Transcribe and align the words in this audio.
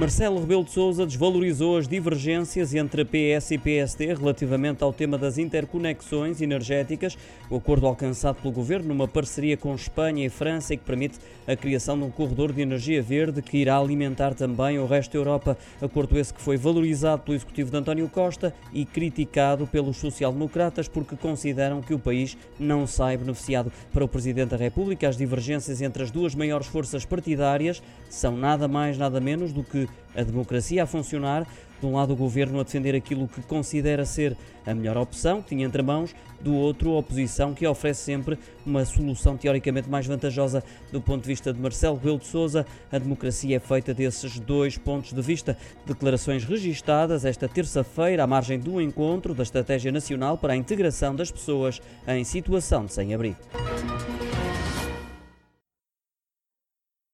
Marcelo 0.00 0.40
Rebelo 0.40 0.64
de 0.64 0.70
Sousa 0.70 1.04
desvalorizou 1.04 1.76
as 1.76 1.86
divergências 1.86 2.74
entre 2.74 3.04
PS 3.04 3.50
e 3.50 3.58
PSD 3.58 4.14
relativamente 4.14 4.82
ao 4.82 4.94
tema 4.94 5.18
das 5.18 5.36
interconexões 5.36 6.40
energéticas, 6.40 7.18
o 7.50 7.56
acordo 7.56 7.86
alcançado 7.86 8.36
pelo 8.36 8.50
governo 8.50 8.88
numa 8.88 9.06
parceria 9.06 9.58
com 9.58 9.74
Espanha 9.74 10.24
e 10.24 10.30
França 10.30 10.72
e 10.72 10.78
que 10.78 10.84
permite 10.84 11.18
a 11.46 11.54
criação 11.54 11.98
de 11.98 12.04
um 12.04 12.10
corredor 12.10 12.50
de 12.50 12.62
energia 12.62 13.02
verde 13.02 13.42
que 13.42 13.58
irá 13.58 13.76
alimentar 13.76 14.32
também 14.32 14.78
o 14.78 14.86
resto 14.86 15.12
da 15.12 15.18
Europa. 15.18 15.58
Acordo 15.82 16.18
esse 16.18 16.32
que 16.32 16.40
foi 16.40 16.56
valorizado 16.56 17.20
pelo 17.20 17.36
executivo 17.36 17.70
de 17.70 17.76
António 17.76 18.08
Costa 18.08 18.54
e 18.72 18.86
criticado 18.86 19.66
pelos 19.66 19.98
social-democratas 19.98 20.88
porque 20.88 21.14
consideram 21.14 21.82
que 21.82 21.92
o 21.92 21.98
país 21.98 22.38
não 22.58 22.86
sai 22.86 23.18
beneficiado. 23.18 23.70
Para 23.92 24.06
o 24.06 24.08
presidente 24.08 24.52
da 24.52 24.56
República, 24.56 25.06
as 25.06 25.18
divergências 25.18 25.82
entre 25.82 26.02
as 26.02 26.10
duas 26.10 26.34
maiores 26.34 26.68
forças 26.68 27.04
partidárias 27.04 27.82
são 28.08 28.34
nada 28.34 28.66
mais 28.66 28.96
nada 28.96 29.20
menos 29.20 29.52
do 29.52 29.62
que 29.62 29.89
a 30.14 30.22
democracia 30.22 30.82
a 30.82 30.86
funcionar, 30.86 31.46
de 31.80 31.86
um 31.86 31.94
lado 31.94 32.12
o 32.12 32.16
governo 32.16 32.60
a 32.60 32.62
defender 32.62 32.94
aquilo 32.94 33.26
que 33.26 33.40
considera 33.42 34.04
ser 34.04 34.36
a 34.66 34.74
melhor 34.74 34.98
opção, 34.98 35.40
que 35.40 35.50
tinha 35.50 35.66
entre 35.66 35.82
mãos, 35.82 36.14
do 36.40 36.54
outro 36.54 36.90
a 36.90 36.98
oposição 36.98 37.54
que 37.54 37.66
oferece 37.66 38.02
sempre 38.02 38.38
uma 38.64 38.84
solução 38.84 39.36
teoricamente 39.36 39.88
mais 39.88 40.06
vantajosa 40.06 40.62
do 40.92 41.00
ponto 41.00 41.22
de 41.22 41.28
vista 41.28 41.52
de 41.52 41.60
Marcelo 41.60 41.96
Rebelo 41.96 42.18
de 42.18 42.26
Sousa. 42.26 42.66
A 42.90 42.98
democracia 42.98 43.56
é 43.56 43.60
feita 43.60 43.94
desses 43.94 44.38
dois 44.38 44.76
pontos 44.76 45.12
de 45.12 45.22
vista. 45.22 45.56
Declarações 45.86 46.44
registadas 46.44 47.24
esta 47.24 47.48
terça-feira 47.48 48.24
à 48.24 48.26
margem 48.26 48.58
do 48.58 48.80
encontro 48.80 49.34
da 49.34 49.42
Estratégia 49.42 49.92
Nacional 49.92 50.36
para 50.36 50.52
a 50.52 50.56
Integração 50.56 51.14
das 51.14 51.30
Pessoas 51.30 51.80
em 52.06 52.24
Situação 52.24 52.86
de 52.86 52.92
Sem-Abrigo. 52.92 53.38